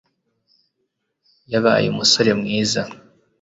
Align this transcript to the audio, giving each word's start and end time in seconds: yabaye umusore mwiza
yabaye 1.51 1.85
umusore 1.91 2.29
mwiza 2.39 2.81